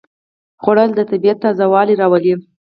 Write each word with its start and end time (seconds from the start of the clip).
خوړل 0.61 0.89
د 0.95 0.99
طبیعت 1.11 1.37
تازهوالی 1.43 1.95
راولي 2.01 2.33